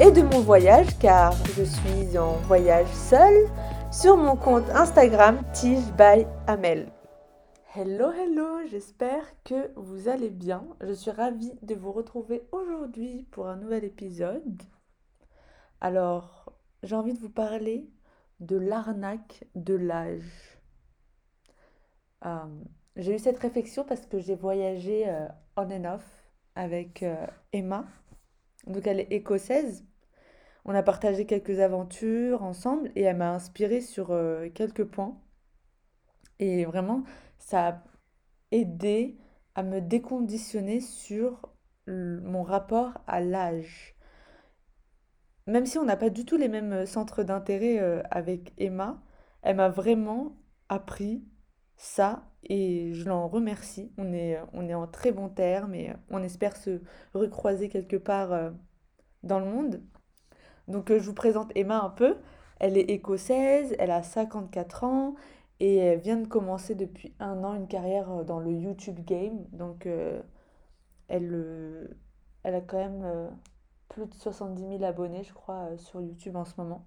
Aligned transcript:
et 0.00 0.12
de 0.12 0.22
mon 0.22 0.40
voyage 0.40 0.96
car 1.00 1.32
je 1.56 1.64
suis 1.64 2.16
en 2.16 2.34
voyage 2.46 2.86
seule 2.88 3.48
sur 3.90 4.16
mon 4.16 4.36
compte 4.36 4.68
Instagram 4.70 5.42
Tige 5.52 5.92
by 5.96 6.24
Amel. 6.46 6.92
Hello 7.74 8.12
hello, 8.12 8.64
j'espère 8.70 9.24
que 9.42 9.72
vous 9.74 10.08
allez 10.08 10.30
bien. 10.30 10.64
Je 10.82 10.92
suis 10.92 11.10
ravie 11.10 11.52
de 11.62 11.74
vous 11.74 11.90
retrouver 11.90 12.46
aujourd'hui 12.52 13.26
pour 13.32 13.48
un 13.48 13.56
nouvel 13.56 13.82
épisode. 13.82 14.62
Alors, 15.80 16.52
j'ai 16.84 16.94
envie 16.94 17.14
de 17.14 17.18
vous 17.18 17.30
parler 17.30 17.90
de 18.38 18.56
l'arnaque 18.56 19.44
de 19.56 19.74
l'âge. 19.74 20.60
Euh, 22.24 22.46
j'ai 22.94 23.16
eu 23.16 23.18
cette 23.18 23.38
réflexion 23.40 23.84
parce 23.84 24.06
que 24.06 24.20
j'ai 24.20 24.36
voyagé 24.36 25.08
euh, 25.08 25.26
on 25.56 25.70
and 25.72 25.92
off 25.92 26.30
avec 26.54 27.02
euh, 27.02 27.26
Emma. 27.52 27.84
Donc 28.66 28.86
elle 28.86 29.00
est 29.00 29.12
écossaise 29.12 29.87
on 30.64 30.74
a 30.74 30.82
partagé 30.82 31.26
quelques 31.26 31.60
aventures 31.60 32.42
ensemble 32.42 32.90
et 32.96 33.02
elle 33.02 33.16
m'a 33.16 33.32
inspiré 33.32 33.80
sur 33.80 34.10
euh, 34.10 34.48
quelques 34.50 34.84
points. 34.84 35.20
Et 36.38 36.64
vraiment, 36.64 37.04
ça 37.38 37.68
a 37.68 37.84
aidé 38.50 39.18
à 39.54 39.62
me 39.62 39.80
déconditionner 39.80 40.80
sur 40.80 41.52
mon 41.86 42.42
rapport 42.42 42.92
à 43.06 43.20
l'âge. 43.20 43.96
Même 45.46 45.66
si 45.66 45.78
on 45.78 45.84
n'a 45.84 45.96
pas 45.96 46.10
du 46.10 46.26
tout 46.26 46.36
les 46.36 46.48
mêmes 46.48 46.84
centres 46.84 47.22
d'intérêt 47.22 47.80
euh, 47.80 48.02
avec 48.10 48.52
Emma, 48.58 49.02
elle 49.42 49.56
m'a 49.56 49.70
vraiment 49.70 50.36
appris 50.68 51.24
ça 51.76 52.28
et 52.42 52.92
je 52.92 53.08
l'en 53.08 53.28
remercie. 53.28 53.92
On 53.96 54.12
est, 54.12 54.38
on 54.52 54.68
est 54.68 54.74
en 54.74 54.86
très 54.86 55.12
bons 55.12 55.30
termes 55.30 55.74
et 55.74 55.94
on 56.10 56.22
espère 56.22 56.56
se 56.56 56.82
recroiser 57.14 57.68
quelque 57.68 57.96
part 57.96 58.32
euh, 58.32 58.50
dans 59.22 59.40
le 59.40 59.46
monde. 59.46 59.82
Donc 60.68 60.90
euh, 60.90 60.98
je 60.98 61.06
vous 61.06 61.14
présente 61.14 61.50
Emma 61.54 61.80
un 61.82 61.90
peu. 61.90 62.16
Elle 62.60 62.76
est 62.76 62.90
écossaise, 62.90 63.74
elle 63.78 63.90
a 63.90 64.02
54 64.02 64.84
ans 64.84 65.14
et 65.60 65.76
elle 65.76 65.98
vient 65.98 66.16
de 66.18 66.26
commencer 66.26 66.74
depuis 66.74 67.14
un 67.18 67.42
an 67.44 67.54
une 67.54 67.68
carrière 67.68 68.10
euh, 68.10 68.24
dans 68.24 68.40
le 68.40 68.52
YouTube 68.52 69.00
game. 69.04 69.44
Donc 69.52 69.86
euh, 69.86 70.20
elle, 71.08 71.96
a 72.44 72.60
quand 72.60 72.78
même 72.78 73.30
plus 73.88 74.06
de 74.06 74.14
70 74.14 74.60
000 74.78 74.84
abonnés, 74.84 75.24
je 75.24 75.32
crois, 75.32 75.76
sur 75.78 76.00
YouTube 76.02 76.36
en 76.36 76.44
ce 76.44 76.54
moment. 76.58 76.86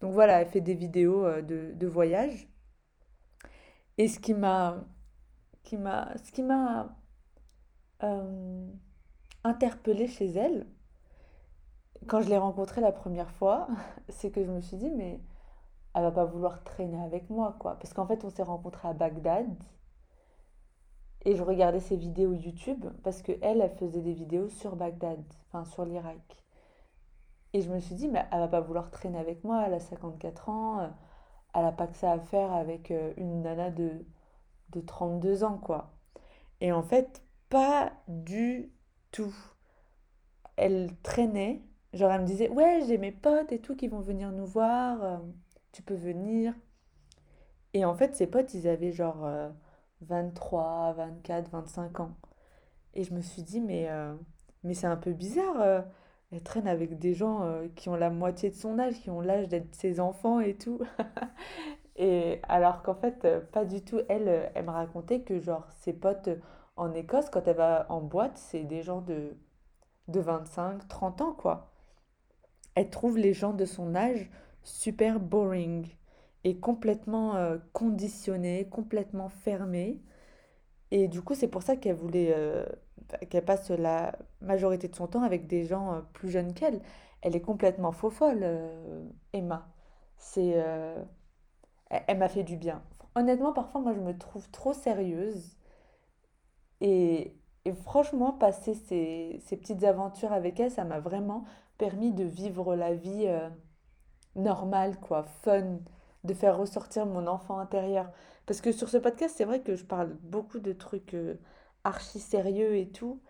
Donc 0.00 0.12
voilà, 0.12 0.40
elle 0.40 0.48
fait 0.48 0.60
des 0.60 0.74
vidéos 0.74 1.24
de, 1.42 1.72
de 1.74 1.86
voyage. 1.86 2.48
Et 3.98 4.08
ce 4.08 4.20
qui 4.20 4.34
m'a 4.34 4.84
qui 5.64 5.76
ce 5.76 6.32
qui 6.32 6.42
m'a 6.42 6.96
interpellée 9.44 10.06
chez 10.06 10.26
elle, 10.30 10.66
quand 12.06 12.20
je 12.20 12.28
l'ai 12.28 12.38
rencontrée 12.38 12.80
la 12.80 12.92
première 12.92 13.30
fois, 13.30 13.68
c'est 14.08 14.30
que 14.30 14.44
je 14.44 14.50
me 14.50 14.60
suis 14.60 14.76
dit, 14.76 14.90
mais 14.90 15.20
elle 15.94 16.02
va 16.02 16.12
pas 16.12 16.24
vouloir 16.24 16.62
traîner 16.64 17.02
avec 17.02 17.30
moi, 17.30 17.56
quoi. 17.58 17.76
Parce 17.76 17.92
qu'en 17.92 18.06
fait, 18.06 18.24
on 18.24 18.30
s'est 18.30 18.42
rencontrés 18.42 18.88
à 18.88 18.92
Bagdad. 18.92 19.46
Et 21.24 21.34
je 21.34 21.42
regardais 21.42 21.80
ses 21.80 21.96
vidéos 21.96 22.32
YouTube 22.32 22.86
parce 23.02 23.22
que 23.22 23.32
elle, 23.42 23.68
faisait 23.78 24.00
des 24.00 24.12
vidéos 24.12 24.48
sur 24.48 24.76
Bagdad, 24.76 25.22
enfin 25.48 25.64
sur 25.64 25.84
l'Irak. 25.84 26.44
Et 27.52 27.60
je 27.60 27.70
me 27.70 27.80
suis 27.80 27.96
dit, 27.96 28.08
mais 28.08 28.24
elle 28.30 28.40
va 28.40 28.48
pas 28.48 28.60
vouloir 28.60 28.90
traîner 28.90 29.18
avec 29.18 29.42
moi, 29.42 29.64
elle 29.66 29.74
a 29.74 29.80
54 29.80 30.48
ans, 30.48 30.90
elle 31.54 31.64
a 31.64 31.72
pas 31.72 31.86
que 31.86 31.96
ça 31.96 32.12
à 32.12 32.20
faire 32.20 32.52
avec 32.52 32.90
euh, 32.90 33.12
une 33.16 33.42
nana 33.42 33.70
de, 33.70 34.06
de 34.70 34.80
32 34.80 35.44
ans, 35.44 35.58
quoi. 35.58 35.92
Et 36.60 36.72
en 36.72 36.82
fait, 36.82 37.22
pas 37.48 37.92
du 38.06 38.72
tout. 39.10 39.34
Elle 40.56 40.90
traînait 41.02 41.62
Genre, 41.92 42.10
elle 42.12 42.22
me 42.22 42.26
disait, 42.26 42.48
ouais, 42.50 42.80
j'ai 42.86 42.98
mes 42.98 43.12
potes 43.12 43.52
et 43.52 43.60
tout 43.60 43.76
qui 43.76 43.88
vont 43.88 44.00
venir 44.00 44.32
nous 44.32 44.46
voir, 44.46 45.02
euh, 45.04 45.18
tu 45.72 45.82
peux 45.82 45.94
venir. 45.94 46.54
Et 47.74 47.84
en 47.84 47.94
fait, 47.94 48.14
ses 48.16 48.26
potes, 48.26 48.54
ils 48.54 48.68
avaient 48.68 48.92
genre 48.92 49.26
23, 50.02 50.92
24, 50.94 51.50
25 51.50 52.00
ans. 52.00 52.16
Et 52.94 53.04
je 53.04 53.14
me 53.14 53.20
suis 53.22 53.42
dit, 53.42 53.60
mais, 53.60 53.88
euh, 53.90 54.14
mais 54.64 54.74
c'est 54.74 54.86
un 54.86 54.96
peu 54.96 55.12
bizarre. 55.12 55.60
euh, 55.60 55.82
elle 56.32 56.42
traîne 56.42 56.68
avec 56.68 56.98
des 56.98 57.14
gens 57.14 57.42
euh, 57.44 57.68
qui 57.76 57.88
ont 57.90 57.96
la 57.96 58.10
moitié 58.10 58.50
de 58.50 58.56
son 58.56 58.78
âge, 58.78 59.00
qui 59.00 59.10
ont 59.10 59.20
l'âge 59.22 59.48
d'être 59.48 59.74
ses 59.74 60.00
enfants 60.00 60.40
et 60.40 60.56
tout. 60.56 60.80
Et 61.96 62.40
alors 62.48 62.82
qu'en 62.82 62.94
fait, 62.94 63.24
euh, 63.24 63.40
pas 63.40 63.64
du 63.64 63.82
tout. 63.84 64.00
Elle, 64.08 64.28
euh, 64.28 64.46
elle 64.54 64.64
me 64.66 64.70
racontait 64.70 65.22
que 65.22 65.40
genre 65.40 65.66
ses 65.80 65.92
potes 65.92 66.30
en 66.76 66.92
Écosse, 66.94 67.30
quand 67.30 67.46
elle 67.48 67.56
va 67.56 67.86
en 67.90 68.00
boîte, 68.02 68.36
c'est 68.38 68.64
des 68.64 68.82
gens 68.82 69.00
de, 69.02 69.36
de 70.08 70.20
25, 70.20 70.88
30 70.88 71.20
ans, 71.22 71.32
quoi 71.34 71.70
elle 72.78 72.90
trouve 72.90 73.18
les 73.18 73.32
gens 73.32 73.54
de 73.54 73.64
son 73.64 73.96
âge 73.96 74.30
super 74.62 75.18
boring 75.18 75.88
et 76.44 76.58
complètement 76.60 77.34
euh, 77.34 77.58
conditionnés, 77.72 78.68
complètement 78.68 79.28
fermés. 79.28 80.00
Et 80.92 81.08
du 81.08 81.20
coup, 81.20 81.34
c'est 81.34 81.48
pour 81.48 81.62
ça 81.62 81.74
qu'elle 81.74 81.96
voulait 81.96 82.32
euh, 82.36 82.64
qu'elle 83.30 83.44
passe 83.44 83.70
la 83.70 84.16
majorité 84.40 84.86
de 84.86 84.94
son 84.94 85.08
temps 85.08 85.24
avec 85.24 85.48
des 85.48 85.64
gens 85.64 85.92
euh, 85.92 86.00
plus 86.12 86.30
jeunes 86.30 86.54
qu'elle. 86.54 86.80
Elle 87.20 87.34
est 87.34 87.40
complètement 87.40 87.90
faux 87.90 88.10
folle, 88.10 88.46
Emma. 89.32 89.66
C'est, 90.16 90.54
elle, 91.90 92.18
m'a 92.18 92.28
fait 92.28 92.44
du 92.44 92.56
bien. 92.56 92.80
Honnêtement, 93.16 93.52
parfois, 93.52 93.80
moi, 93.80 93.92
je 93.92 93.98
me 93.98 94.16
trouve 94.16 94.48
trop 94.50 94.72
sérieuse. 94.72 95.56
Et, 96.80 97.34
franchement, 97.82 98.30
passer 98.32 98.74
ces 98.74 99.56
petites 99.56 99.82
aventures 99.82 100.32
avec 100.32 100.60
elle, 100.60 100.70
ça 100.70 100.84
m'a 100.84 101.00
vraiment 101.00 101.44
permis 101.78 102.12
de 102.12 102.24
vivre 102.24 102.74
la 102.76 102.94
vie 102.94 103.26
euh, 103.26 103.48
normale, 104.34 104.98
quoi, 105.00 105.22
fun, 105.22 105.78
de 106.24 106.34
faire 106.34 106.58
ressortir 106.58 107.06
mon 107.06 107.26
enfant 107.26 107.58
intérieur. 107.58 108.10
Parce 108.46 108.60
que 108.60 108.72
sur 108.72 108.88
ce 108.88 108.98
podcast, 108.98 109.34
c'est 109.36 109.44
vrai 109.44 109.60
que 109.62 109.76
je 109.76 109.84
parle 109.84 110.16
beaucoup 110.22 110.58
de 110.58 110.72
trucs 110.72 111.14
euh, 111.14 111.36
archi 111.84 112.18
sérieux 112.18 112.76
et 112.76 112.88
tout. 112.88 113.20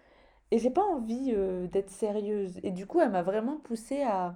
Et 0.50 0.58
j'ai 0.58 0.70
pas 0.70 0.84
envie 0.84 1.32
euh, 1.36 1.66
d'être 1.68 1.90
sérieuse. 1.90 2.58
Et 2.62 2.70
du 2.70 2.86
coup, 2.86 3.00
elle 3.00 3.10
m'a 3.10 3.22
vraiment 3.22 3.58
poussée 3.58 4.02
à, 4.02 4.34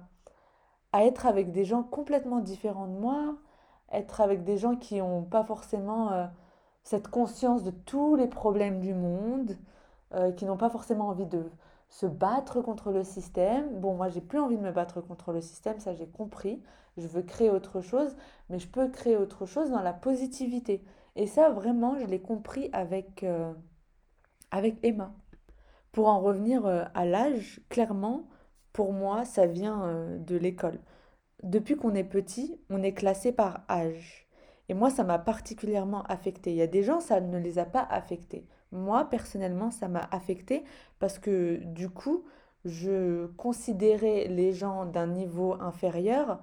à 0.91 1.05
être 1.05 1.25
avec 1.25 1.51
des 1.51 1.65
gens 1.65 1.83
complètement 1.83 2.39
différents 2.39 2.87
de 2.87 2.97
moi, 2.97 3.35
être 3.91 4.21
avec 4.21 4.43
des 4.43 4.57
gens 4.57 4.75
qui 4.75 4.97
n'ont 4.97 5.23
pas 5.23 5.43
forcément 5.43 6.29
cette 6.83 7.07
conscience 7.07 7.63
de 7.63 7.71
tous 7.71 8.15
les 8.15 8.27
problèmes 8.27 8.79
du 8.79 8.93
monde, 8.93 9.57
qui 10.35 10.45
n'ont 10.45 10.57
pas 10.57 10.69
forcément 10.69 11.09
envie 11.09 11.27
de 11.27 11.43
se 11.93 12.07
battre 12.07 12.59
contre 12.61 12.91
le 12.91 13.03
système. 13.03 13.79
Bon, 13.79 13.93
moi, 13.93 14.09
j'ai 14.09 14.19
plus 14.19 14.39
envie 14.39 14.57
de 14.57 14.63
me 14.63 14.71
battre 14.71 14.99
contre 14.99 15.31
le 15.31 15.41
système, 15.41 15.79
ça 15.79 15.93
j'ai 15.93 16.07
compris. 16.07 16.59
Je 16.97 17.07
veux 17.07 17.21
créer 17.21 17.51
autre 17.51 17.81
chose, 17.81 18.15
mais 18.49 18.57
je 18.57 18.67
peux 18.67 18.89
créer 18.89 19.15
autre 19.15 19.45
chose 19.45 19.69
dans 19.69 19.81
la 19.81 19.93
positivité. 19.93 20.83
Et 21.15 21.27
ça, 21.27 21.51
vraiment, 21.51 21.95
je 21.99 22.05
l'ai 22.05 22.19
compris 22.19 22.69
avec, 22.73 23.23
euh, 23.23 23.53
avec 24.49 24.83
Emma. 24.83 25.13
Pour 25.91 26.07
en 26.07 26.19
revenir 26.19 26.65
euh, 26.65 26.83
à 26.95 27.05
l'âge, 27.05 27.61
clairement, 27.69 28.23
pour 28.73 28.91
moi, 28.91 29.23
ça 29.23 29.45
vient 29.45 29.83
euh, 29.83 30.17
de 30.17 30.35
l'école. 30.35 30.79
Depuis 31.43 31.75
qu'on 31.75 31.93
est 31.93 32.03
petit, 32.03 32.59
on 32.71 32.81
est 32.81 32.93
classé 32.93 33.31
par 33.31 33.65
âge. 33.69 34.27
Et 34.67 34.73
moi, 34.73 34.89
ça 34.89 35.03
m'a 35.03 35.19
particulièrement 35.19 36.01
affecté. 36.03 36.51
Il 36.51 36.57
y 36.57 36.63
a 36.63 36.67
des 36.67 36.81
gens, 36.81 36.99
ça 36.99 37.21
ne 37.21 37.37
les 37.37 37.59
a 37.59 37.65
pas 37.65 37.85
affectés. 37.91 38.47
Moi, 38.73 39.05
personnellement, 39.05 39.69
ça 39.69 39.87
m'a 39.87 40.07
affecté 40.11 40.65
parce 40.99 41.19
que 41.19 41.57
du 41.63 41.89
coup, 41.89 42.23
je 42.65 43.27
considérais 43.37 44.25
les 44.27 44.51
gens 44.51 44.85
d'un 44.85 45.05
niveau 45.07 45.53
inférieur 45.61 46.39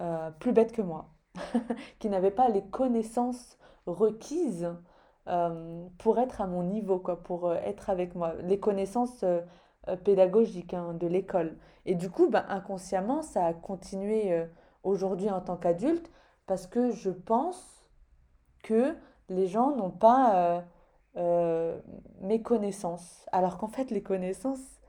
euh, 0.00 0.30
plus 0.30 0.52
bêtes 0.52 0.72
que 0.72 0.82
moi, 0.82 1.08
qui 1.98 2.10
n'avaient 2.10 2.30
pas 2.30 2.48
les 2.48 2.62
connaissances 2.62 3.56
requises 3.86 4.68
euh, 5.28 5.86
pour 5.98 6.18
être 6.18 6.42
à 6.42 6.46
mon 6.46 6.64
niveau, 6.64 6.98
quoi, 6.98 7.22
pour 7.22 7.48
euh, 7.48 7.54
être 7.64 7.88
avec 7.88 8.14
moi, 8.14 8.34
les 8.42 8.60
connaissances 8.60 9.24
pédagogiques 10.04 10.74
hein, 10.74 10.92
de 10.92 11.06
l'école. 11.06 11.56
Et 11.86 11.94
du 11.94 12.10
coup, 12.10 12.28
ben, 12.28 12.44
inconsciemment, 12.48 13.22
ça 13.22 13.46
a 13.46 13.54
continué 13.54 14.46
aujourd'hui 14.82 15.30
en 15.30 15.40
tant 15.40 15.56
qu'adulte 15.56 16.10
parce 16.46 16.66
que 16.66 16.90
je 16.90 17.10
pense 17.10 17.86
que 18.62 18.94
les 19.30 19.46
gens 19.46 19.74
n'ont 19.74 19.90
pas 19.90 20.62
euh, 21.16 21.20
euh, 21.20 21.80
mes 22.22 22.42
connaissances. 22.42 23.26
Alors 23.32 23.58
qu'en 23.58 23.68
fait, 23.68 23.90
les 23.90 24.02
connaissances, 24.02 24.80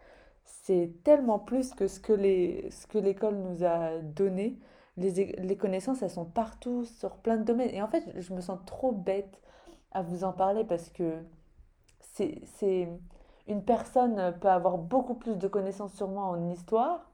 c'est 0.46 0.92
tellement 1.04 1.40
plus 1.40 1.74
que 1.74 1.88
ce 1.88 2.00
que 2.00 2.98
l'école 2.98 3.36
nous 3.36 3.64
a 3.64 4.00
donné. 4.00 4.60
Les, 4.98 5.12
les 5.38 5.58
connaissances, 5.58 6.02
elles 6.02 6.10
sont 6.10 6.26
partout, 6.26 6.86
sur 6.86 7.18
plein 7.18 7.38
de 7.38 7.44
domaines. 7.44 7.74
Et 7.74 7.82
en 7.82 7.88
fait, 7.88 8.04
je 8.18 8.34
me 8.34 8.42
sens 8.42 8.60
trop 8.66 8.92
bête 8.92 9.42
à 9.92 10.02
vous 10.02 10.24
en 10.24 10.34
parler 10.34 10.64
parce 10.64 10.90
que 10.90 11.24
c'est, 12.00 12.42
c'est, 12.46 12.90
une 13.48 13.64
personne 13.64 14.36
peut 14.40 14.50
avoir 14.50 14.78
beaucoup 14.78 15.16
plus 15.16 15.38
de 15.38 15.48
connaissances 15.48 15.94
sur 15.94 16.08
moi 16.08 16.24
en 16.26 16.50
histoire 16.50 17.12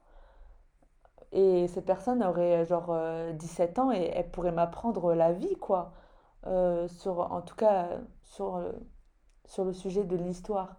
et 1.32 1.68
cette 1.68 1.84
personne 1.84 2.22
aurait 2.24 2.64
genre 2.64 2.88
euh, 2.90 3.32
17 3.32 3.78
ans 3.78 3.92
et 3.92 4.10
elle 4.14 4.30
pourrait 4.30 4.52
m'apprendre 4.52 5.14
la 5.14 5.32
vie, 5.32 5.56
quoi. 5.56 5.92
Euh, 6.46 6.88
sur, 6.88 7.20
en 7.32 7.42
tout 7.42 7.56
cas, 7.56 7.88
sur, 8.22 8.56
euh, 8.56 8.72
sur 9.48 9.64
le 9.64 9.72
sujet 9.72 10.04
de 10.04 10.16
l'histoire. 10.16 10.76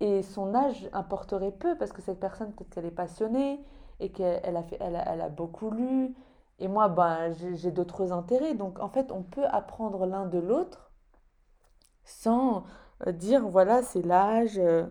Et 0.00 0.22
son 0.22 0.54
âge 0.54 0.88
importerait 0.92 1.52
peu 1.52 1.78
parce 1.78 1.92
que 1.92 2.02
cette 2.02 2.20
personne, 2.20 2.52
peut-être 2.52 2.70
qu'elle 2.70 2.84
est 2.84 2.90
passionnée 2.90 3.64
et 4.00 4.12
qu'elle 4.12 4.56
a 4.56 4.64
elle 4.80 4.96
a, 5.20 5.28
beaucoup 5.30 5.70
lu. 5.70 6.14
Et 6.58 6.68
moi, 6.68 6.88
ben, 6.88 7.32
j'ai 7.32 7.56
j'ai 7.56 7.70
d'autres 7.70 8.12
intérêts. 8.12 8.54
Donc, 8.54 8.80
en 8.80 8.88
fait, 8.88 9.12
on 9.12 9.22
peut 9.22 9.46
apprendre 9.46 10.04
l'un 10.06 10.26
de 10.26 10.38
l'autre 10.38 10.92
sans 12.04 12.64
euh, 13.06 13.12
dire, 13.12 13.48
voilà, 13.48 13.82
c'est 13.82 14.02
l'âge, 14.02 14.58
euh, 14.58 14.86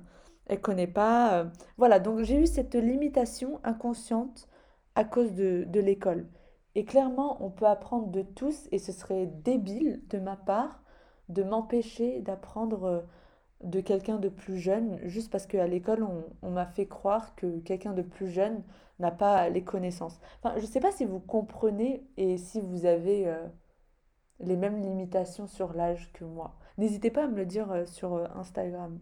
elle 0.47 0.61
connaît 0.61 0.87
pas. 0.87 1.39
euh. 1.41 1.45
Voilà, 1.77 1.99
donc 1.99 2.21
j'ai 2.21 2.37
eu 2.37 2.47
cette 2.47 2.75
limitation 2.75 3.59
inconsciente 3.63 4.47
à 4.95 5.03
cause 5.05 5.33
de, 5.33 5.65
de 5.67 5.79
l'école. 5.79 6.27
Et 6.75 6.85
clairement, 6.85 7.43
on 7.43 7.51
peut 7.51 7.67
apprendre 7.67 8.07
de 8.07 8.23
tous 8.23 8.67
et 8.71 8.79
ce 8.79 8.91
serait 8.91 9.27
débile 9.27 10.01
de 10.09 10.19
ma 10.19 10.35
part 10.35 10.82
de 11.29 11.43
m'empêcher 11.43 12.21
d'apprendre 12.21 12.83
euh, 12.83 13.01
de 13.63 13.79
quelqu'un 13.79 14.17
de 14.17 14.29
plus 14.29 14.57
jeune 14.57 14.99
juste 15.03 15.31
parce 15.31 15.45
qu'à 15.47 15.67
l'école, 15.67 16.05
on, 16.41 16.51
m'a 16.51 16.65
fait 16.65 16.87
croire 16.87 17.33
que 17.35 17.59
quelqu'un 17.59 17.93
de 17.93 18.01
plus 18.01 18.29
jeune 18.29 18.61
n'a 18.99 19.11
pas 19.11 19.49
les 19.49 19.63
connaissances. 19.63 20.19
Je 20.43 20.61
ne 20.61 20.65
sais 20.65 20.81
pas 20.81 20.91
si 20.91 21.05
vous 21.05 21.19
comprenez 21.19 22.05
et 22.17 22.37
si 22.37 22.59
vous 22.59 22.85
avez 22.85 23.27
euh, 23.27 23.47
les 24.39 24.57
mêmes 24.57 24.81
limitations 24.81 25.47
sur 25.47 25.73
l'âge 25.73 26.11
que 26.13 26.25
moi. 26.25 26.57
N'hésitez 26.77 27.09
pas 27.09 27.23
à 27.23 27.27
me 27.27 27.37
le 27.37 27.45
dire 27.45 27.71
euh, 27.71 27.85
sur 27.85 28.15
Instagram. 28.37 28.99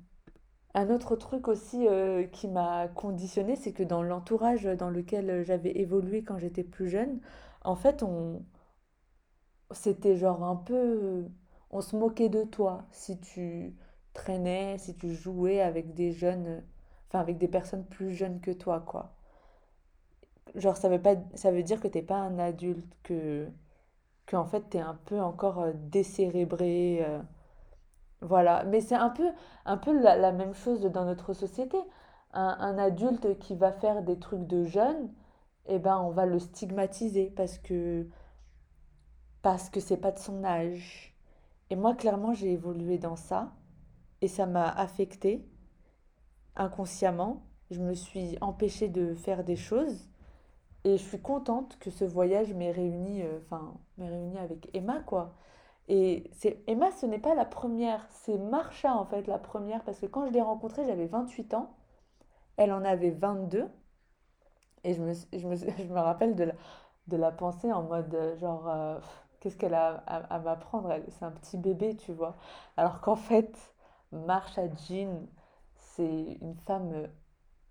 Un 0.73 0.89
autre 0.89 1.15
truc 1.17 1.49
aussi 1.49 1.85
qui 2.31 2.47
m'a 2.47 2.87
conditionné, 2.87 3.57
c'est 3.57 3.73
que 3.73 3.83
dans 3.83 4.01
l'entourage 4.01 4.63
dans 4.63 4.89
lequel 4.89 5.43
j'avais 5.43 5.77
évolué 5.77 6.23
quand 6.23 6.37
j'étais 6.37 6.63
plus 6.63 6.87
jeune, 6.87 7.19
en 7.65 7.75
fait, 7.75 8.03
on, 8.03 8.41
c'était 9.73 10.15
genre 10.15 10.43
un 10.43 10.55
peu, 10.55 11.25
on 11.71 11.81
se 11.81 11.95
moquait 11.95 12.29
de 12.29 12.43
toi 12.43 12.85
si 12.91 13.19
tu 13.19 13.75
traînais, 14.13 14.77
si 14.77 14.95
tu 14.95 15.13
jouais 15.13 15.61
avec 15.61 15.93
des 15.95 16.11
jeunes, 16.13 16.63
enfin 17.09 17.19
avec 17.19 17.37
des 17.39 17.47
personnes 17.49 17.85
plus 17.85 18.13
jeunes 18.15 18.41
que 18.41 18.51
toi, 18.51 18.81
quoi. 18.81 19.13
Genre, 20.55 20.77
ça 20.77 20.87
veut 20.89 21.01
pas, 21.01 21.15
ça 21.35 21.51
veut 21.51 21.61
dire 21.63 21.79
que 21.81 21.87
t'es 21.89 22.01
pas 22.01 22.15
un 22.17 22.39
adulte, 22.39 22.85
que, 23.03 23.47
que 24.27 24.35
en 24.37 24.45
fait, 24.45 24.61
t'es 24.69 24.79
un 24.79 24.95
peu 25.05 25.19
encore 25.21 25.59
euh, 25.61 25.73
décérébré. 25.75 26.99
euh, 27.05 27.21
Voilà, 28.21 28.63
mais 28.65 28.81
c'est 28.81 28.95
un 28.95 29.09
peu, 29.09 29.29
un 29.65 29.77
peu 29.77 29.91
la, 29.99 30.15
la 30.15 30.31
même 30.31 30.53
chose 30.53 30.81
dans 30.83 31.05
notre 31.05 31.33
société. 31.33 31.77
Un, 32.33 32.57
un 32.59 32.77
adulte 32.77 33.37
qui 33.39 33.55
va 33.55 33.71
faire 33.71 34.01
des 34.03 34.17
trucs 34.19 34.47
de 34.47 34.63
jeune, 34.63 35.11
eh 35.67 35.79
ben 35.79 35.97
on 35.99 36.11
va 36.11 36.25
le 36.25 36.39
stigmatiser 36.39 37.31
parce 37.35 37.57
que 37.59 38.07
parce 39.43 39.69
que 39.69 39.79
c'est 39.79 39.97
pas 39.97 40.11
de 40.11 40.17
son 40.19 40.43
âge. 40.43 41.10
Et 41.71 41.75
moi, 41.75 41.95
clairement, 41.95 42.33
j'ai 42.33 42.51
évolué 42.51 42.97
dans 42.99 43.15
ça. 43.15 43.53
Et 44.21 44.27
ça 44.27 44.45
m'a 44.45 44.69
affectée 44.69 45.43
inconsciemment. 46.55 47.47
Je 47.71 47.79
me 47.79 47.93
suis 47.93 48.37
empêchée 48.41 48.89
de 48.89 49.15
faire 49.15 49.43
des 49.43 49.55
choses. 49.55 50.09
Et 50.83 50.97
je 50.97 51.03
suis 51.03 51.21
contente 51.21 51.79
que 51.79 51.89
ce 51.89 52.03
voyage 52.05 52.53
m'ait 52.53 52.71
réuni, 52.71 53.23
euh, 53.23 53.39
enfin, 53.45 53.73
avec 54.37 54.69
Emma, 54.75 54.99
quoi. 54.99 55.33
Et 55.87 56.29
c'est 56.33 56.61
Emma, 56.67 56.91
ce 56.91 57.05
n'est 57.05 57.19
pas 57.19 57.35
la 57.35 57.45
première, 57.45 58.05
c'est 58.09 58.37
Marsha 58.37 58.95
en 58.95 59.05
fait 59.05 59.27
la 59.27 59.39
première. 59.39 59.83
Parce 59.83 59.99
que 59.99 60.05
quand 60.07 60.25
je 60.27 60.31
l'ai 60.31 60.41
rencontrée, 60.41 60.85
j'avais 60.85 61.07
28 61.07 61.53
ans, 61.53 61.75
elle 62.57 62.73
en 62.73 62.83
avait 62.83 63.11
22 63.11 63.67
et 64.83 64.93
je 64.93 65.01
me, 65.01 65.13
je 65.13 65.47
me, 65.47 65.55
je 65.77 65.93
me 65.93 65.99
rappelle 65.99 66.35
de 66.35 66.45
la, 66.45 66.53
de 67.07 67.17
la 67.17 67.31
pensée 67.31 67.71
en 67.71 67.83
mode 67.83 68.13
euh, 68.13 68.35
genre 68.37 68.67
euh, 68.67 68.99
qu'est-ce 69.41 69.57
qu'elle 69.57 69.73
a 69.73 69.95
à, 70.07 70.39
m'apprendre? 70.39 70.95
C'est 71.09 71.25
un 71.25 71.31
petit 71.31 71.57
bébé, 71.57 71.97
tu 71.97 72.13
vois. 72.13 72.37
Alors 72.77 73.01
qu'en 73.01 73.17
fait, 73.17 73.73
Marsha 74.13 74.67
Jean, 74.87 75.27
c'est 75.75 76.37
une 76.41 76.55
femme, 76.65 77.09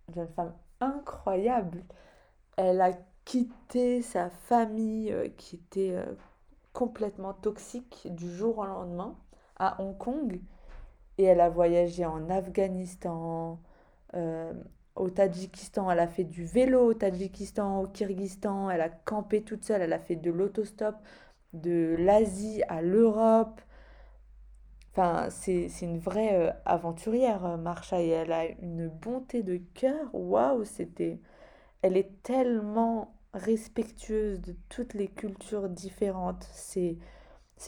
une 0.09 0.15
jeune 0.15 0.29
femme 0.29 0.53
incroyable. 0.81 1.85
Elle 2.57 2.81
a 2.83 2.93
quitté 3.25 4.03
sa 4.03 4.29
famille 4.31 5.13
euh, 5.13 5.29
qui 5.39 5.57
était 5.57 5.95
euh, 5.95 6.05
complètement 6.73 7.33
toxique 7.33 8.09
du 8.11 8.31
jour 8.35 8.59
au 8.59 8.67
lendemain 8.67 9.17
à 9.59 9.81
Hong 9.81 9.97
Kong 9.97 10.41
et 11.19 11.25
elle 11.25 11.41
a 11.41 11.51
voyagé 11.51 12.07
en 12.07 12.31
Afghanistan, 12.31 13.61
euh, 14.15 14.53
au 14.97 15.11
Tadjikistan, 15.11 15.91
elle 15.91 16.01
a 16.01 16.09
fait 16.09 16.25
du 16.25 16.45
vélo 16.45 16.91
au 16.91 16.95
Tadjikistan, 16.95 17.83
au 17.83 17.87
Kyrgyzstan, 17.87 18.71
elle 18.71 18.81
a 18.81 18.89
campé 18.89 19.43
toute 19.43 19.65
seule, 19.65 19.83
elle 19.83 19.93
a 19.93 19.99
fait 19.99 20.17
de 20.17 20.31
l'autostop 20.31 20.97
de 21.53 21.97
l'Asie 21.99 22.63
à 22.69 22.83
l'Europe. 22.83 23.61
Enfin, 24.93 25.29
c'est, 25.31 25.69
une 25.83 25.99
vraie 25.99 26.35
euh, 26.35 26.53
aventurière, 26.65 27.45
euh, 27.47 27.57
Marsha, 27.57 28.03
et 28.03 28.09
elle 28.09 28.33
a 28.33 28.47
une 28.47 28.89
bonté 28.89 29.43
de 29.43 29.57
cœur. 29.75 30.09
Waouh, 30.13 30.65
c'était... 30.65 31.21
Elle 31.83 31.97
est 31.97 32.23
tellement 32.23 33.15
respectueuse 33.35 34.41
de 34.41 34.57
toutes 34.69 34.95
les 34.95 35.09
cultures 35.09 35.69
différentes. 35.69 36.45
C'est, 36.53 36.99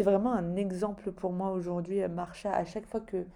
vraiment 0.00 0.32
un 0.32 0.56
exemple 0.56 1.12
pour 1.12 1.32
moi 1.32 1.52
aujourd'hui, 1.52 2.02
euh, 2.02 2.08
Marsha. 2.08 2.52
À 2.52 2.64
chaque 2.64 2.86
fois 2.86 3.00
que, 3.00 3.26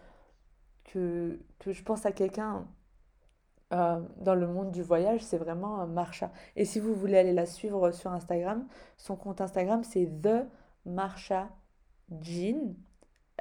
que 0.84 1.38
je 1.66 1.82
pense 1.82 2.06
à 2.06 2.12
quelqu'un 2.12 2.66
euh, 3.72 4.00
dans 4.18 4.36
le 4.36 4.46
monde 4.46 4.70
du 4.70 4.82
voyage, 4.82 5.22
c'est 5.22 5.38
vraiment 5.38 5.80
euh, 5.80 5.86
Marsha. 5.86 6.30
Et 6.54 6.64
si 6.64 6.78
vous 6.78 6.94
voulez 6.94 7.18
aller 7.18 7.32
la 7.32 7.46
suivre 7.46 7.90
sur 7.90 8.12
Instagram, 8.12 8.66
son 8.96 9.16
compte 9.16 9.40
Instagram, 9.40 9.82
c'est 9.82 10.06
The 10.22 10.46
Marsha 10.84 11.48
Jean. 12.20 12.76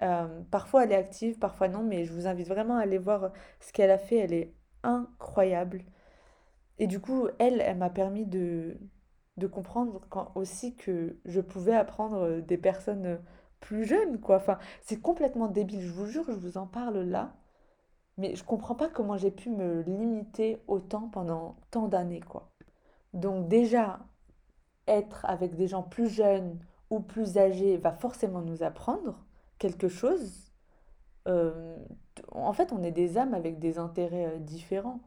Euh, 0.01 0.42
parfois 0.51 0.83
elle 0.83 0.92
est 0.94 0.95
active, 0.95 1.38
parfois 1.39 1.68
non, 1.68 1.83
mais 1.83 2.06
je 2.06 2.13
vous 2.13 2.27
invite 2.27 2.48
vraiment 2.48 2.77
à 2.77 2.81
aller 2.81 2.98
voir 2.98 3.31
ce 3.60 3.72
qu'elle 3.72 3.92
a 3.92 4.00
fait. 4.00 4.18
Elle 4.18 4.33
est 4.33 4.54
incroyable. 4.83 5.83
Et 6.80 6.88
du 6.88 7.00
coup, 7.00 7.27
elle, 7.39 7.62
elle 7.62 7.77
m'a 7.77 7.89
permis 7.89 8.25
de, 8.25 8.77
de 9.38 9.48
comprendre 9.48 10.01
aussi 10.36 10.75
que 10.75 11.17
je 11.25 11.41
pouvais 11.41 11.75
apprendre 11.75 12.41
des 12.41 12.58
personnes 12.58 13.20
plus 13.60 13.86
jeunes, 13.86 14.20
quoi. 14.20 14.38
Enfin, 14.38 14.58
c'est 14.82 15.01
complètement 15.01 15.48
débile, 15.48 15.82
je 15.82 15.91
vous 15.91 16.05
jure, 16.08 16.25
je 16.27 16.34
vous 16.34 16.58
en 16.58 16.67
parle 16.67 17.00
là. 17.01 17.34
Mais 18.17 18.36
je 18.36 18.43
comprends 18.43 18.75
pas 18.75 18.89
comment 18.89 19.17
j'ai 19.17 19.31
pu 19.31 19.50
me 19.50 19.81
limiter 19.81 20.62
autant 20.67 21.10
pendant 21.10 21.57
tant 21.72 21.88
d'années, 21.88 22.22
quoi. 22.22 22.51
Donc 23.13 23.48
déjà, 23.48 24.00
être 24.88 25.25
avec 25.25 25.55
des 25.55 25.67
gens 25.67 25.84
plus 25.84 26.07
jeunes 26.10 26.60
ou 26.89 27.00
plus 27.00 27.38
âgés 27.38 27.77
va 27.77 27.91
forcément 27.91 28.41
nous 28.41 28.63
apprendre 28.63 29.25
quelque 29.57 29.88
chose. 29.88 30.51
Euh, 31.27 31.77
en 32.31 32.53
fait, 32.53 32.72
on 32.72 32.84
est 32.84 32.91
des 32.91 33.17
âmes 33.17 33.34
avec 33.34 33.60
des 33.60 33.79
intérêts 33.79 34.36
euh, 34.36 34.39
différents. 34.39 35.00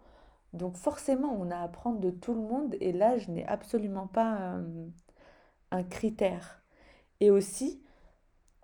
Donc 0.52 0.76
forcément, 0.76 1.36
on 1.38 1.50
a 1.50 1.56
à 1.56 1.62
apprendre 1.62 2.00
de 2.00 2.10
tout 2.10 2.34
le 2.34 2.40
monde 2.40 2.74
et 2.80 2.92
l'âge 2.92 3.28
n'est 3.28 3.46
absolument 3.46 4.06
pas 4.06 4.38
euh, 4.38 4.88
un 5.70 5.82
critère. 5.82 6.62
Et 7.20 7.30
aussi, 7.30 7.82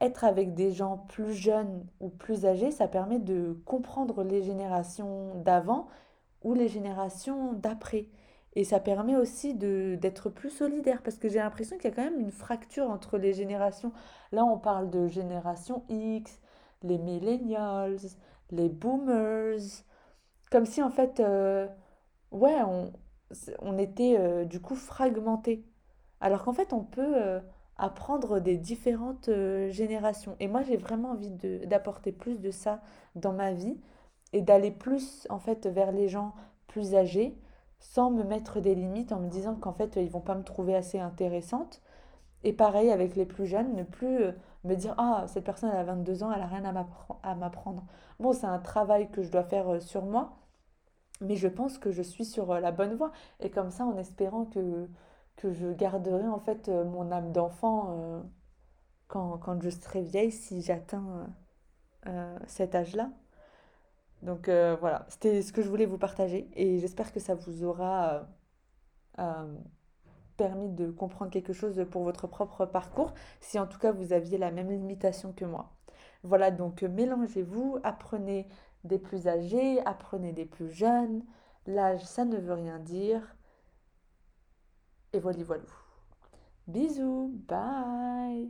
être 0.05 0.25
avec 0.25 0.55
des 0.55 0.71
gens 0.73 0.99
plus 1.09 1.33
jeunes 1.33 1.87
ou 2.01 2.09
plus 2.09 2.47
âgés, 2.47 2.71
ça 2.71 2.89
permet 2.89 3.19
de 3.19 3.59
comprendre 3.65 4.23
les 4.25 4.43
générations 4.43 5.35
d'avant 5.43 5.89
ou 6.43 6.55
les 6.55 6.69
générations 6.69 7.53
d'après. 7.55 8.09
Et 8.57 8.65
ça 8.65 8.79
permet 8.81 9.17
aussi 9.17 9.55
d'être 9.55 10.31
plus 10.31 10.51
solidaire 10.51 11.03
parce 11.03 11.17
que 11.17 11.29
j'ai 11.29 11.39
l'impression 11.39 11.77
qu'il 11.77 11.91
y 11.91 11.93
a 11.93 11.97
quand 11.97 12.05
même 12.05 12.21
une 12.21 12.31
fracture 12.31 12.89
entre 12.91 13.19
les 13.19 13.33
générations. 13.33 13.93
Là, 14.33 14.45
on 14.45 14.59
parle 14.59 14.91
de 14.91 15.09
génération 15.09 15.85
X, 15.89 16.41
les 16.83 16.99
millennials, 16.99 17.99
les 18.51 18.69
boomers, 18.69 19.59
comme 20.51 20.67
si 20.67 20.83
en 20.83 20.91
fait, 20.91 21.21
euh, 21.21 21.67
ouais, 22.31 22.63
on, 22.63 22.93
on 23.61 23.79
était 23.79 24.17
euh, 24.19 24.45
du 24.45 24.61
coup 24.61 24.77
fragmentés. 24.77 25.65
Alors 26.21 26.45
qu'en 26.45 26.53
fait, 26.53 26.73
on 26.73 26.85
peut 26.85 27.15
euh, 27.17 27.41
apprendre 27.77 28.41
des 28.41 28.57
différentes 28.57 29.29
euh, 29.29 29.71
générations. 29.71 30.37
Et 30.41 30.49
moi, 30.49 30.63
j'ai 30.63 30.77
vraiment 30.77 31.11
envie 31.13 31.31
d'apporter 31.31 32.13
plus 32.13 32.41
de 32.41 32.51
ça 32.51 32.81
dans 33.17 33.33
ma 33.33 33.53
vie 33.53 33.77
et 34.33 34.43
d'aller 34.43 34.71
plus 34.71 35.27
en 35.31 35.39
fait 35.39 35.67
vers 35.67 35.93
les 35.93 36.09
gens 36.09 36.35
plus 36.69 36.95
âgés 36.95 37.37
sans 37.81 38.11
me 38.11 38.23
mettre 38.25 38.61
des 38.61 38.75
limites 38.75 39.13
en 39.13 39.21
me 39.21 39.29
disant 39.29 39.55
qu'en 39.57 39.73
fait, 39.73 39.97
ils 39.97 40.11
vont 40.11 40.21
pas 40.21 40.35
me 40.35 40.43
trouver 40.45 40.75
assez 40.75 40.99
intéressante. 40.99 41.81
Et 42.45 42.53
pareil 42.53 42.91
avec 42.91 43.17
les 43.17 43.27
plus 43.27 43.47
jeunes, 43.47 43.75
ne 43.75 43.83
plus 43.85 44.23
euh, 44.23 44.33
me 44.65 44.75
dire, 44.77 44.95
ah, 44.99 45.25
cette 45.29 45.45
personne 45.45 45.71
elle 45.73 45.79
a 45.79 45.85
22 45.85 46.23
ans, 46.23 46.33
elle 46.33 46.43
a 46.43 46.47
rien 46.47 46.65
à 46.65 46.73
m'appre- 46.73 47.19
à 47.23 47.35
m'apprendre. 47.35 47.85
Bon, 48.21 48.33
c'est 48.33 48.47
un 48.47 48.59
travail 48.59 49.11
que 49.11 49.23
je 49.23 49.31
dois 49.31 49.45
faire 49.45 49.69
euh, 49.75 49.81
sur 49.81 50.05
moi, 50.05 50.37
Mais 51.21 51.37
je 51.37 51.49
pense 51.49 51.79
que 51.79 51.91
je 51.91 52.03
suis 52.03 52.25
sur 52.25 52.55
la 52.61 52.73
bonne 52.73 52.95
voie. 52.95 53.13
Et 53.41 53.51
comme 53.51 53.71
ça, 53.71 53.85
en 53.87 53.97
espérant 53.97 54.45
que, 54.47 54.89
que 55.37 55.53
je 55.53 55.69
garderai 55.73 56.29
en 56.29 56.39
fait 56.39 56.69
euh, 56.69 56.85
mon 56.85 57.11
âme 57.11 57.33
d'enfant 57.33 57.97
euh, 57.99 58.23
quand, 59.09 59.39
quand 59.39 59.61
je 59.63 59.71
serai 59.71 60.03
vieille, 60.03 60.33
si 60.33 60.63
j'atteins 60.63 61.29
euh, 62.07 62.39
cet 62.47 62.75
âge-là. 62.75 63.11
Donc 64.23 64.49
voilà, 64.49 65.05
c'était 65.09 65.43
ce 65.43 65.53
que 65.53 65.61
je 65.61 65.69
voulais 65.69 65.85
vous 65.85 65.99
partager. 65.99 66.49
Et 66.55 66.79
j'espère 66.79 67.13
que 67.13 67.21
ça 67.21 67.35
vous 67.35 67.63
aura 67.63 68.27
permis 70.39 70.71
de 70.71 70.91
comprendre 70.91 71.31
quelque 71.31 71.53
chose 71.53 71.85
pour 71.91 72.05
votre 72.05 72.27
propre 72.27 72.65
parcours, 72.65 73.13
si 73.41 73.59
en 73.59 73.67
tout 73.67 73.79
cas 73.79 73.93
vous 73.93 74.15
aviez 74.15 74.39
la 74.39 74.51
même 74.51 74.71
limitation 74.71 75.35
que 75.35 75.45
moi. 75.45 75.75
Voilà, 76.23 76.51
donc 76.51 76.83
mélangez-vous, 76.83 77.79
apprenez 77.85 78.49
des 78.85 78.99
plus 78.99 79.29
âgés, 79.29 79.85
apprenez 79.85 80.33
des 80.33 80.47
plus 80.47 80.71
jeunes. 80.71 81.23
L'âge, 81.67 82.03
ça 82.05 82.25
ne 82.25 82.39
veut 82.39 82.55
rien 82.55 82.79
dire. 82.79 83.37
Et 85.15 85.21
voilà, 85.21 85.39
voilà. 85.47 85.63
Bisous, 86.67 87.31
bye. 87.49 88.49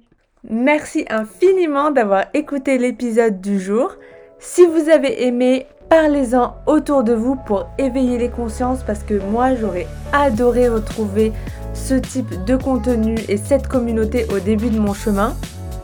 Merci 0.49 1.05
infiniment 1.11 1.91
d'avoir 1.91 2.25
écouté 2.33 2.79
l'épisode 2.79 3.41
du 3.41 3.61
jour. 3.61 3.93
Si 4.39 4.65
vous 4.65 4.89
avez 4.89 5.27
aimé, 5.27 5.67
parlez-en 5.91 6.55
autour 6.67 7.05
de 7.05 7.13
vous 7.13 7.37
pour 7.37 7.67
éveiller 7.77 8.17
les 8.17 8.31
consciences 8.31 8.83
parce 8.83 9.03
que 9.03 9.21
moi 9.31 9.55
j'aurais 9.55 9.87
adoré 10.13 10.69
retrouver 10.69 11.33
ce 11.75 11.95
type 11.95 12.45
de 12.45 12.57
contenu 12.57 13.17
et 13.29 13.37
cette 13.37 13.69
communauté 13.69 14.27
au 14.35 14.39
début 14.39 14.71
de 14.71 14.79
mon 14.79 14.95
chemin. 14.95 15.37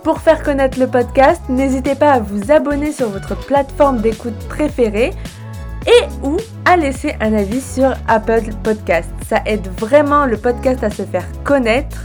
Pour 0.02 0.20
faire 0.20 0.42
connaître 0.42 0.78
le 0.78 0.86
podcast, 0.86 1.42
n'hésitez 1.50 1.94
pas 1.94 2.12
à 2.12 2.20
vous 2.20 2.50
abonner 2.50 2.92
sur 2.92 3.10
votre 3.10 3.36
plateforme 3.36 4.00
d'écoute 4.00 4.38
préférée 4.48 5.12
et 5.86 6.26
ou 6.26 6.38
à 6.64 6.78
laisser 6.78 7.16
un 7.20 7.34
avis 7.34 7.60
sur 7.60 7.92
Apple 8.08 8.50
Podcast. 8.62 9.19
Ça 9.30 9.42
aide 9.46 9.68
vraiment 9.78 10.26
le 10.26 10.36
podcast 10.36 10.82
à 10.82 10.90
se 10.90 11.02
faire 11.02 11.24
connaître 11.44 12.02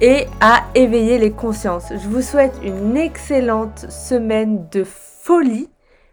et 0.00 0.28
à 0.40 0.62
éveiller 0.76 1.18
les 1.18 1.32
consciences. 1.32 1.88
Je 1.90 2.08
vous 2.08 2.22
souhaite 2.22 2.54
une 2.62 2.96
excellente 2.96 3.90
semaine 3.90 4.68
de 4.70 4.84
folie 4.84 5.68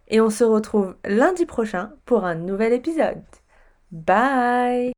et 0.08 0.20
on 0.20 0.32
se 0.32 0.44
retrouve 0.44 0.96
lundi 1.06 1.46
prochain 1.46 1.92
pour 2.06 2.26
un 2.26 2.34
nouvel 2.34 2.74
épisode. 2.74 3.22
Bye 3.92 4.90